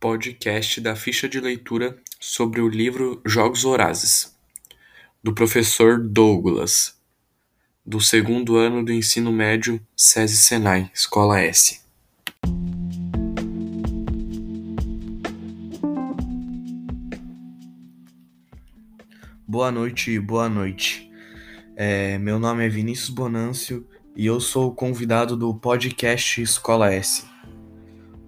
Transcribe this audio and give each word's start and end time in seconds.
podcast 0.00 0.80
da 0.80 0.94
ficha 0.94 1.28
de 1.28 1.40
leitura 1.40 1.98
sobre 2.20 2.60
o 2.60 2.68
livro 2.68 3.20
Jogos 3.26 3.62
Vorazes, 3.64 4.32
do 5.22 5.34
professor 5.34 5.98
Douglas, 5.98 6.96
do 7.84 8.00
segundo 8.00 8.56
ano 8.56 8.84
do 8.84 8.92
ensino 8.92 9.32
médio 9.32 9.80
SESI 9.96 10.36
Senai, 10.36 10.90
Escola 10.94 11.40
S. 11.40 11.80
Boa 19.46 19.72
noite, 19.72 20.20
boa 20.20 20.48
noite. 20.48 21.10
É, 21.74 22.18
meu 22.18 22.38
nome 22.38 22.64
é 22.64 22.68
Vinícius 22.68 23.08
Bonâncio 23.08 23.84
e 24.14 24.26
eu 24.26 24.38
sou 24.38 24.68
o 24.68 24.74
convidado 24.74 25.36
do 25.36 25.52
podcast 25.54 26.40
Escola 26.40 26.92
S. 26.92 27.37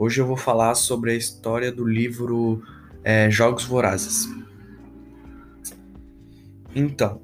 Hoje 0.02 0.18
eu 0.18 0.26
vou 0.26 0.34
falar 0.34 0.74
sobre 0.76 1.10
a 1.10 1.14
história 1.14 1.70
do 1.70 1.86
livro 1.86 2.62
é, 3.04 3.30
Jogos 3.30 3.64
Vorazes. 3.64 4.26
Então, 6.74 7.20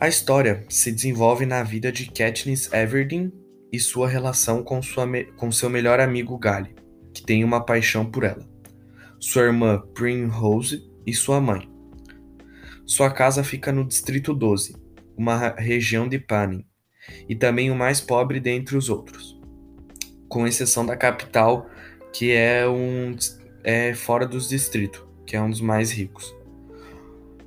a 0.00 0.08
história 0.08 0.64
se 0.70 0.90
desenvolve 0.90 1.44
na 1.44 1.62
vida 1.62 1.92
de 1.92 2.10
Katniss 2.10 2.72
Everdeen 2.72 3.30
e 3.70 3.78
sua 3.78 4.08
relação 4.08 4.64
com, 4.64 4.80
sua, 4.80 5.06
com 5.36 5.52
seu 5.52 5.68
melhor 5.68 6.00
amigo 6.00 6.38
Gally, 6.38 6.74
que 7.12 7.22
tem 7.22 7.44
uma 7.44 7.62
paixão 7.62 8.10
por 8.10 8.24
ela, 8.24 8.48
sua 9.20 9.42
irmã 9.42 9.78
Primrose 9.92 10.90
e 11.06 11.12
sua 11.12 11.38
mãe. 11.38 11.68
Sua 12.86 13.10
casa 13.10 13.44
fica 13.44 13.70
no 13.70 13.84
Distrito 13.84 14.32
12, 14.32 14.74
uma 15.14 15.50
região 15.50 16.08
de 16.08 16.18
Panem, 16.18 16.66
e 17.28 17.36
também 17.36 17.70
o 17.70 17.76
mais 17.76 18.00
pobre 18.00 18.40
dentre 18.40 18.74
os 18.74 18.88
outros 18.88 19.37
com 20.28 20.46
exceção 20.46 20.84
da 20.84 20.96
capital, 20.96 21.68
que 22.12 22.32
é 22.32 22.68
um 22.68 23.16
é 23.64 23.94
fora 23.94 24.26
dos 24.26 24.48
distritos, 24.48 25.02
que 25.26 25.36
é 25.36 25.42
um 25.42 25.50
dos 25.50 25.60
mais 25.60 25.90
ricos. 25.90 26.34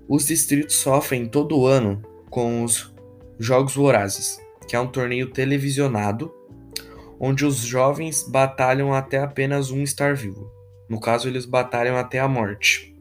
Os 0.08 0.28
distritos 0.28 0.75
sofrem 0.75 1.25
todo 1.25 1.66
ano 1.66 2.02
com 2.30 2.64
os 2.64 2.94
Jogos 3.39 3.75
Vorazes, 3.75 4.39
que 4.67 4.75
é 4.75 4.80
um 4.80 4.88
torneio 4.88 5.31
televisionado 5.31 6.33
onde 7.23 7.45
os 7.45 7.58
jovens 7.58 8.23
batalham 8.23 8.94
até 8.94 9.19
apenas 9.19 9.69
um 9.69 9.84
estar 9.84 10.16
vivo. 10.16 10.52
No 10.89 11.00
caso, 11.00 11.28
eles 11.28 11.45
batalham 11.45 11.95
até 11.95 12.19
a 12.19 12.28
morte. 12.28 12.95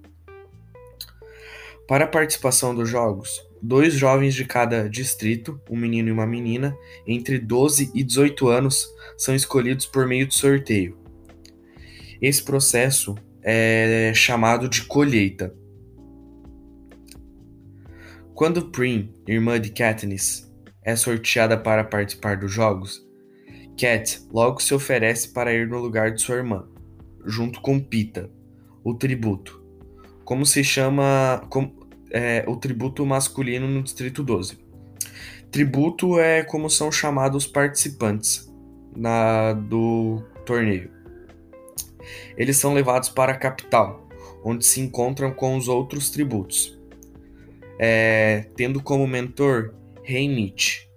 Para 1.89 2.05
a 2.05 2.09
participação 2.09 2.75
dos 2.75 2.87
jogos, 2.87 3.43
dois 3.63 3.95
jovens 3.95 4.35
de 4.35 4.45
cada 4.45 4.89
distrito, 4.89 5.61
um 5.69 5.77
menino 5.77 6.09
e 6.09 6.13
uma 6.13 6.27
menina, 6.27 6.77
entre 7.07 7.39
12 7.39 7.91
e 7.95 8.03
18 8.03 8.49
anos, 8.49 8.87
são 9.17 9.35
escolhidos 9.35 9.87
por 9.87 10.07
meio 10.07 10.27
de 10.27 10.35
sorteio. 10.35 10.99
Esse 12.21 12.43
processo 12.43 13.15
é 13.43 14.13
chamado 14.15 14.69
de 14.69 14.85
colheita. 14.85 15.55
Quando 18.35 18.71
Prim, 18.71 19.13
irmã 19.27 19.61
de 19.61 19.71
Katniss, 19.71 20.51
é 20.83 20.97
sorteada 20.97 21.59
para 21.59 21.85
participar 21.85 22.37
dos 22.39 22.53
jogos, 22.53 23.07
Kat 23.81 24.21
logo 24.31 24.61
se 24.61 24.75
oferece 24.75 25.29
para 25.29 25.55
ir 25.55 25.67
no 25.67 25.79
lugar 25.79 26.13
de 26.13 26.21
sua 26.21 26.37
irmã, 26.37 26.69
junto 27.25 27.61
com 27.63 27.81
Pita, 27.81 28.31
o 28.85 28.95
tributo. 28.95 29.65
Como 30.25 30.45
se 30.45 30.63
chama, 30.63 31.43
é, 32.11 32.45
o 32.47 32.57
tributo 32.57 33.05
masculino 33.07 33.69
no 33.69 33.83
Distrito 33.83 34.23
12. 34.23 34.59
Tributo 35.51 36.19
é 36.19 36.43
como 36.43 36.71
são 36.71 36.93
chamados 36.93 37.45
os 37.45 37.51
participantes 37.51 38.53
na, 38.95 39.53
do 39.53 40.23
torneio. 40.45 40.91
Eles 42.37 42.57
são 42.57 42.75
levados 42.75 43.09
para 43.09 43.33
a 43.33 43.37
capital, 43.37 44.09
onde 44.45 44.65
se 44.65 44.81
encontram 44.81 45.33
com 45.33 45.57
os 45.57 45.69
outros 45.69 46.11
tributos, 46.11 46.79
é, 47.79 48.47
tendo 48.57 48.83
como 48.83 49.07
mentor 49.07 49.75
Heimit, 50.05 50.89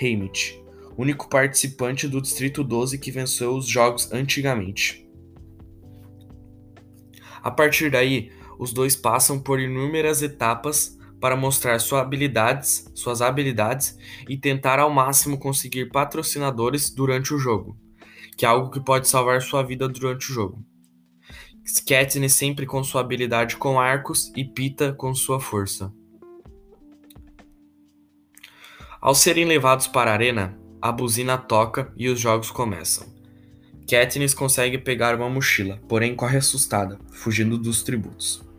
Heimit, 0.00 0.62
único 0.96 1.28
participante 1.28 2.06
do 2.06 2.20
Distrito 2.20 2.62
12 2.62 2.98
que 2.98 3.10
venceu 3.10 3.54
os 3.54 3.66
jogos 3.66 4.12
antigamente. 4.12 5.08
A 7.42 7.50
partir 7.50 7.90
daí, 7.90 8.30
os 8.60 8.74
dois 8.74 8.94
passam 8.94 9.40
por 9.40 9.58
inúmeras 9.58 10.20
etapas 10.20 10.94
para 11.18 11.34
mostrar 11.34 11.78
suas 11.78 12.02
habilidades, 12.02 12.92
suas 12.94 13.22
habilidades 13.22 13.96
e 14.28 14.36
tentar 14.36 14.78
ao 14.78 14.90
máximo 14.90 15.38
conseguir 15.38 15.86
patrocinadores 15.86 16.90
durante 16.90 17.32
o 17.32 17.38
jogo, 17.38 17.74
que 18.36 18.44
é 18.44 18.48
algo 18.48 18.70
que 18.70 18.78
pode 18.78 19.08
salvar 19.08 19.40
sua 19.40 19.62
vida 19.62 19.88
durante 19.88 20.30
o 20.30 20.34
jogo. 20.34 20.62
Katniss 21.86 22.34
sempre 22.34 22.66
com 22.66 22.84
sua 22.84 23.00
habilidade 23.00 23.56
com 23.56 23.80
arcos 23.80 24.30
e 24.36 24.44
Pita 24.44 24.92
com 24.92 25.14
sua 25.14 25.40
força. 25.40 25.90
Ao 29.00 29.14
serem 29.14 29.46
levados 29.46 29.86
para 29.86 30.10
a 30.10 30.14
arena, 30.14 30.60
a 30.82 30.92
buzina 30.92 31.38
toca 31.38 31.90
e 31.96 32.10
os 32.10 32.20
jogos 32.20 32.50
começam. 32.50 33.08
Katniss 33.88 34.34
consegue 34.34 34.76
pegar 34.76 35.16
uma 35.16 35.30
mochila, 35.30 35.80
porém 35.88 36.14
corre 36.14 36.36
assustada, 36.36 36.98
fugindo 37.10 37.56
dos 37.56 37.82
tributos. 37.82 38.49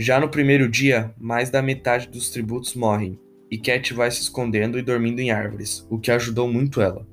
Já 0.00 0.20
no 0.20 0.28
primeiro 0.28 0.68
dia, 0.68 1.12
mais 1.18 1.50
da 1.50 1.60
metade 1.60 2.06
dos 2.06 2.30
tributos 2.30 2.76
morrem, 2.76 3.18
e 3.50 3.58
Cat 3.58 3.92
vai 3.92 4.08
se 4.12 4.20
escondendo 4.20 4.78
e 4.78 4.82
dormindo 4.82 5.18
em 5.18 5.32
árvores, 5.32 5.84
o 5.90 5.98
que 5.98 6.12
ajudou 6.12 6.46
muito 6.46 6.80
ela. 6.80 7.04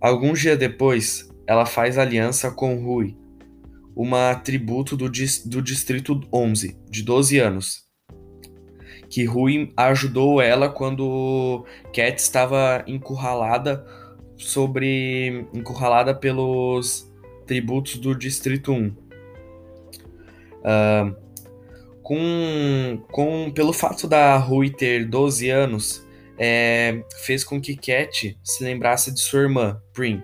Alguns 0.00 0.40
dias 0.40 0.56
depois, 0.56 1.28
ela 1.44 1.66
faz 1.66 1.98
aliança 1.98 2.52
com 2.52 2.80
Rui, 2.80 3.16
uma 3.96 4.36
tributo 4.36 4.96
do, 4.96 5.06
do 5.06 5.60
Distrito 5.60 6.20
11, 6.32 6.78
de 6.88 7.02
12 7.02 7.40
anos, 7.40 7.82
que 9.10 9.24
Rui 9.24 9.72
ajudou 9.76 10.40
ela 10.40 10.68
quando 10.68 11.66
Cat 11.92 12.16
estava 12.16 12.84
encurralada 12.86 13.84
sobre 14.36 15.48
encurralada 15.52 16.14
pelos 16.14 17.12
tributos 17.44 17.98
do 17.98 18.14
Distrito 18.14 18.70
1. 18.70 18.86
Uh, 20.64 21.23
com, 22.04 23.02
com 23.10 23.50
pelo 23.50 23.72
fato 23.72 24.06
da 24.06 24.36
Rui 24.36 24.68
ter 24.68 25.06
12 25.06 25.48
anos, 25.48 26.06
é, 26.38 27.02
fez 27.24 27.42
com 27.42 27.58
que 27.58 27.74
Cat 27.74 28.38
se 28.44 28.62
lembrasse 28.62 29.10
de 29.10 29.20
sua 29.20 29.40
irmã, 29.40 29.80
Prim. 29.92 30.22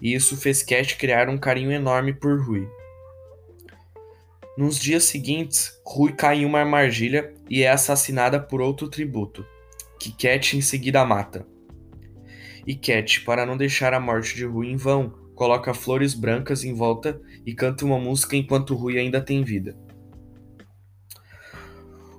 E 0.00 0.14
isso 0.14 0.38
fez 0.38 0.62
Cat 0.62 0.96
criar 0.96 1.28
um 1.28 1.36
carinho 1.36 1.70
enorme 1.70 2.14
por 2.14 2.40
Rui. 2.40 2.66
Nos 4.56 4.80
dias 4.80 5.04
seguintes, 5.04 5.78
Rui 5.84 6.12
cai 6.14 6.38
em 6.38 6.46
uma 6.46 6.60
armadilha 6.60 7.32
e 7.48 7.62
é 7.62 7.70
assassinada 7.70 8.40
por 8.40 8.62
outro 8.62 8.88
tributo, 8.88 9.44
que 10.00 10.10
Cat 10.12 10.56
em 10.56 10.62
seguida 10.62 11.04
mata. 11.04 11.46
E 12.66 12.74
Cat, 12.74 13.20
para 13.20 13.44
não 13.44 13.56
deixar 13.56 13.92
a 13.92 14.00
morte 14.00 14.34
de 14.34 14.46
Rui 14.46 14.68
em 14.68 14.76
vão, 14.76 15.10
coloca 15.34 15.74
flores 15.74 16.14
brancas 16.14 16.64
em 16.64 16.72
volta 16.72 17.20
e 17.44 17.54
canta 17.54 17.84
uma 17.84 17.98
música 17.98 18.34
enquanto 18.34 18.74
Rui 18.74 18.98
ainda 18.98 19.20
tem 19.20 19.44
vida. 19.44 19.76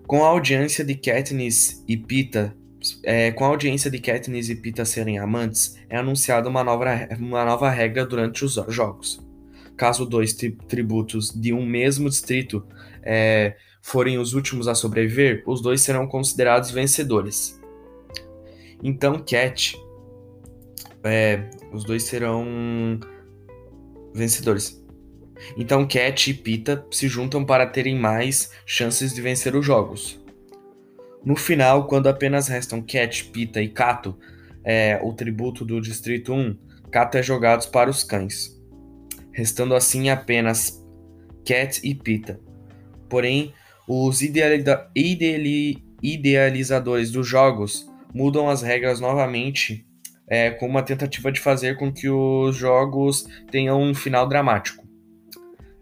Com 0.09 0.23
a 0.23 0.27
audiência 0.29 0.83
de 0.83 0.95
Katniss 0.95 1.83
e 1.87 1.95
Pita, 1.95 2.57
é, 3.03 3.31
com 3.31 3.45
a 3.45 3.47
audiência 3.49 3.91
de 3.91 3.99
Katniss 3.99 4.49
e 4.49 4.55
Pita 4.55 4.83
serem 4.83 5.19
amantes, 5.19 5.77
é 5.87 5.97
anunciada 5.97 6.49
uma 6.49 6.63
nova, 6.63 6.85
uma 7.19 7.45
nova 7.45 7.69
regra 7.69 8.07
durante 8.07 8.43
os 8.43 8.55
jogos. 8.69 9.23
Caso 9.77 10.07
dois 10.07 10.33
tri 10.33 10.57
tributos 10.67 11.29
de 11.29 11.53
um 11.53 11.63
mesmo 11.63 12.09
distrito 12.09 12.65
é, 13.03 13.55
forem 13.83 14.17
os 14.17 14.33
últimos 14.33 14.67
a 14.67 14.73
sobreviver, 14.73 15.43
os 15.45 15.61
dois 15.61 15.81
serão 15.81 16.07
considerados 16.07 16.71
vencedores. 16.71 17.61
Então, 18.81 19.19
Cat, 19.19 19.79
é, 21.03 21.51
os 21.71 21.83
dois 21.83 22.01
serão 22.01 22.99
vencedores. 24.11 24.83
Então 25.57 25.87
Cat 25.87 26.29
e 26.29 26.33
Pita 26.33 26.85
se 26.91 27.07
juntam 27.07 27.45
para 27.45 27.65
terem 27.65 27.97
mais 27.97 28.51
chances 28.65 29.13
de 29.13 29.21
vencer 29.21 29.55
os 29.55 29.65
jogos. 29.65 30.19
No 31.23 31.35
final, 31.35 31.87
quando 31.87 32.07
apenas 32.07 32.47
restam 32.47 32.81
Cat, 32.81 33.25
Pita 33.25 33.61
e 33.61 33.67
Kato, 33.67 34.17
é, 34.63 34.99
o 35.03 35.13
tributo 35.13 35.65
do 35.65 35.81
Distrito 35.81 36.33
1, 36.33 36.57
Kato 36.91 37.17
é 37.17 37.23
jogado 37.23 37.69
para 37.71 37.89
os 37.89 38.03
cães, 38.03 38.57
restando 39.31 39.75
assim 39.75 40.09
apenas 40.09 40.83
Cat 41.45 41.81
e 41.83 41.93
Pita. 41.93 42.39
Porém, 43.09 43.53
os 43.87 44.21
ideali 44.21 44.63
idealizadores 46.01 47.11
dos 47.11 47.27
jogos 47.27 47.89
mudam 48.13 48.49
as 48.49 48.61
regras 48.61 48.99
novamente, 48.99 49.85
é, 50.27 50.51
com 50.51 50.67
uma 50.67 50.83
tentativa 50.83 51.31
de 51.31 51.39
fazer 51.39 51.77
com 51.77 51.91
que 51.91 52.07
os 52.07 52.55
jogos 52.55 53.27
tenham 53.51 53.81
um 53.81 53.93
final 53.93 54.27
dramático. 54.27 54.78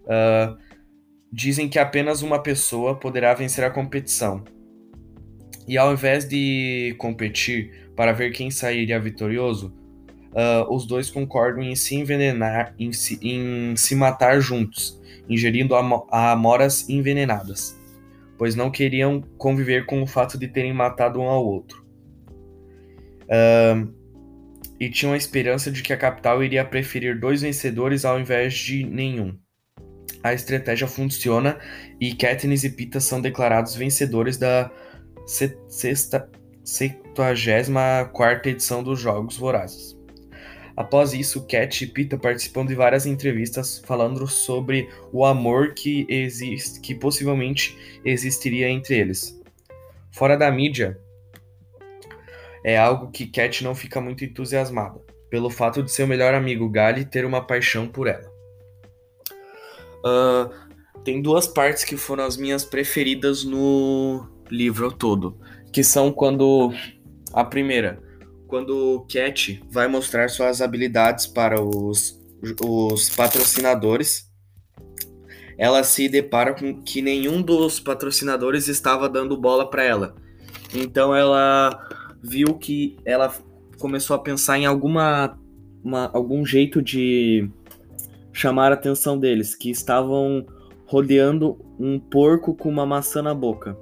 Uh, 0.08 0.58
dizem 1.32 1.68
que 1.68 1.78
apenas 1.78 2.22
uma 2.22 2.42
pessoa 2.42 2.96
poderá 2.96 3.34
vencer 3.34 3.64
a 3.64 3.70
competição. 3.70 4.44
E 5.68 5.78
ao 5.78 5.92
invés 5.92 6.26
de 6.26 6.96
competir 6.98 7.92
para 7.96 8.14
ver 8.14 8.32
quem 8.32 8.50
sairia 8.50 9.00
vitorioso, 9.00 9.74
uh, 10.32 10.74
os 10.74 10.86
dois 10.88 11.10
concordam 11.10 11.64
em 11.64 11.76
se 11.76 11.96
envenenar, 11.96 12.74
em 12.80 12.94
se, 12.94 13.20
em 13.22 13.76
se 13.76 13.94
matar 13.94 14.40
juntos, 14.40 15.00
ingerindo 15.28 15.76
amoras 15.76 16.88
envenenadas, 16.90 17.78
pois 18.38 18.56
não 18.56 18.72
queriam 18.72 19.22
conviver 19.38 19.86
com 19.86 20.02
o 20.02 20.08
fato 20.08 20.38
de 20.38 20.48
terem 20.48 20.74
matado 20.74 21.20
um 21.20 21.28
ao 21.28 21.46
outro. 21.46 21.86
Uh, 23.24 23.94
e 24.80 24.90
tinham 24.90 25.14
a 25.14 25.18
esperança 25.18 25.72
de 25.72 25.82
que 25.82 25.92
a 25.92 25.98
capital 25.98 26.44
iria 26.44 26.64
preferir 26.64 27.20
dois 27.20 27.42
vencedores 27.42 28.06
ao 28.06 28.20
invés 28.20 28.54
de 28.54 28.86
nenhum. 28.86 29.38
A 30.24 30.34
estratégia 30.34 30.88
funciona 30.88 31.60
e 32.00 32.14
Katniss 32.14 32.64
e 32.64 32.70
Pita 32.70 33.00
são 33.00 33.22
declarados 33.22 33.76
vencedores 33.76 34.38
da 34.38 34.72
sexta, 35.68 36.30
74 36.64 38.50
edição 38.50 38.84
dos 38.84 39.00
Jogos 39.00 39.38
Vorazes. 39.38 39.98
Após 40.76 41.14
isso, 41.14 41.48
Cat 41.48 41.84
e 41.84 41.88
Pita 41.88 42.20
participam 42.20 42.66
de 42.66 42.76
várias 42.76 43.06
entrevistas 43.08 43.80
falando 43.80 44.28
sobre 44.28 44.88
o 45.12 45.26
amor 45.26 45.74
que 45.74 46.06
existe, 46.08 46.80
que 46.80 46.94
possivelmente 46.94 47.76
existiria 48.06 48.70
entre 48.70 48.96
eles. 48.96 49.42
Fora 50.12 50.38
da 50.38 50.52
mídia, 50.52 51.00
é 52.64 52.78
algo 52.78 53.10
que 53.10 53.26
Cat 53.26 53.64
não 53.64 53.74
fica 53.74 54.00
muito 54.00 54.24
entusiasmada, 54.24 55.00
pelo 55.30 55.50
fato 55.50 55.82
de 55.82 55.92
seu 55.92 56.06
melhor 56.06 56.34
amigo 56.34 56.70
Gali 56.70 57.06
ter 57.06 57.26
uma 57.26 57.42
paixão 57.42 57.88
por 57.88 58.08
ela. 58.08 58.37
Uh, 60.06 60.50
tem 61.04 61.22
duas 61.22 61.48
partes 61.48 61.84
que 61.84 61.96
foram 61.96 62.26
as 62.26 62.38
minhas 62.38 62.66
preferidas 62.66 63.44
no 63.44 64.28
livro 64.50 64.92
todo, 64.92 65.38
que 65.72 65.84
são 65.84 66.12
quando 66.12 66.74
a 67.34 67.44
primeira, 67.44 68.02
quando 68.48 69.06
Cat 69.12 69.62
vai 69.70 69.88
mostrar 69.88 70.30
suas 70.30 70.62
habilidades 70.62 71.28
para 71.28 71.62
os, 71.62 72.20
os 72.64 73.10
patrocinadores, 73.10 74.28
ela 75.58 75.84
se 75.84 76.08
depara 76.08 76.54
com 76.54 76.82
que 76.82 77.02
nenhum 77.02 77.42
dos 77.42 77.80
patrocinadores 77.80 78.68
estava 78.68 79.10
dando 79.10 79.36
bola 79.36 79.70
para 79.70 79.84
ela. 79.84 80.16
Então 80.74 81.16
ela 81.16 81.88
viu 82.22 82.56
que 82.56 82.98
ela 83.04 83.34
começou 83.80 84.16
a 84.16 84.20
pensar 84.20 84.58
em 84.58 84.66
alguma 84.66 85.38
uma, 85.84 86.10
algum 86.14 86.46
jeito 86.46 86.82
de 86.82 87.50
chamar 88.38 88.72
a 88.72 88.76
atenção 88.76 89.18
deles, 89.18 89.56
que 89.56 89.72
estavam 89.72 90.46
rodeando 90.86 91.60
um 91.80 92.00
porco 92.00 92.54
com 92.54 92.70
uma 92.70 92.86
maçã 92.86 93.20
na 93.20 93.34
boca. 93.34 93.76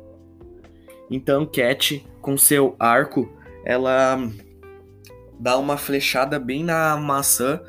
Então 1.11 1.45
Cat, 1.45 2.07
com 2.21 2.37
seu 2.37 2.73
arco, 2.79 3.29
ela 3.65 4.17
dá 5.37 5.57
uma 5.57 5.75
flechada 5.75 6.39
bem 6.39 6.63
na 6.63 6.95
maçã 6.95 7.59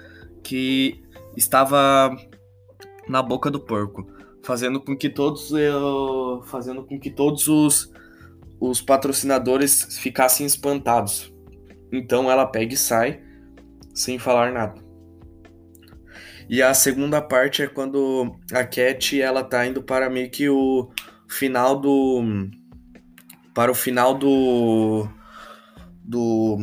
que 0.45 1.03
estava 1.37 2.17
na 3.09 3.21
boca 3.21 3.51
do 3.51 3.59
porco, 3.59 4.07
fazendo 4.45 4.81
com 4.81 4.97
que 4.97 5.11
todos 5.11 5.51
eu, 5.51 6.41
fazendo 6.45 6.85
com 6.85 7.01
que 7.01 7.11
todos 7.11 7.49
os 7.49 7.93
os 8.61 8.81
patrocinadores 8.81 9.99
ficassem 9.99 10.47
espantados. 10.47 11.35
Então 11.93 12.31
ela 12.31 12.47
pega 12.47 12.73
e 12.73 12.77
sai 12.77 13.21
sem 13.93 14.19
falar 14.21 14.53
nada. 14.53 14.86
E 16.49 16.63
a 16.63 16.73
segunda 16.75 17.21
parte 17.21 17.63
é 17.63 17.67
quando 17.67 18.37
a 18.53 18.65
Cat 18.65 19.21
ela 19.21 19.43
tá 19.43 19.67
indo 19.67 19.83
para 19.83 20.09
meio 20.09 20.31
que 20.31 20.49
o 20.49 20.91
final 21.29 21.81
do 21.81 22.23
para 23.53 23.71
o 23.71 23.75
final 23.75 24.15
do 24.15 25.09
do 26.05 26.59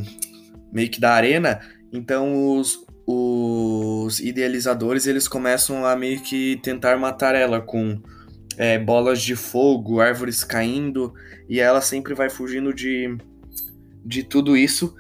meio 0.72 0.90
que 0.90 1.02
da 1.02 1.14
arena, 1.14 1.60
então 1.92 2.58
os, 2.58 2.80
os 3.06 4.20
idealizadores 4.20 5.06
eles 5.06 5.28
começam 5.28 5.86
a 5.86 5.96
meio 5.96 6.22
que 6.22 6.58
tentar 6.64 6.98
matar 6.98 7.36
ela 7.36 7.60
com 7.60 8.02
é, 8.58 8.80
bolas 8.80 9.22
de 9.22 9.36
fogo, 9.36 10.00
árvores 10.00 10.44
caindo, 10.44 11.14
e 11.50 11.60
ela 11.60 11.82
sempre 11.82 12.14
vai 12.14 12.30
fugindo 12.30 12.74
de, 12.74 13.16
de 14.06 14.24
tudo 14.24 14.56
isso, 14.56 14.96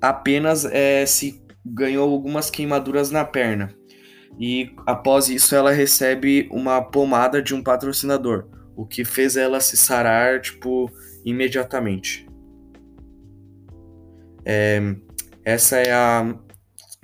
apenas 0.00 0.64
é, 0.64 1.04
se 1.04 1.42
ganhou 1.64 2.10
algumas 2.10 2.50
queimaduras 2.50 3.10
na 3.10 3.24
perna. 3.24 3.77
E 4.38 4.74
após 4.86 5.28
isso 5.28 5.54
ela 5.54 5.70
recebe 5.70 6.48
uma 6.50 6.82
pomada 6.82 7.42
de 7.42 7.54
um 7.54 7.62
patrocinador, 7.62 8.46
o 8.76 8.86
que 8.86 9.04
fez 9.04 9.36
ela 9.36 9.60
se 9.60 9.76
sarar, 9.76 10.40
tipo, 10.40 10.90
imediatamente. 11.24 12.28
É, 14.44 14.80
essa 15.44 15.76
é 15.76 15.92
a 15.92 16.34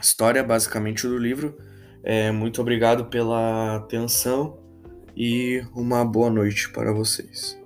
história 0.01 0.43
basicamente 0.43 1.07
do 1.07 1.19
livro. 1.19 1.57
É, 2.03 2.31
muito 2.31 2.61
obrigado 2.61 3.07
pela 3.07 3.77
atenção 3.77 4.59
e 5.17 5.65
uma 5.75 6.05
boa 6.05 6.31
noite 6.31 6.71
para 6.71 6.93
vocês. 6.93 7.64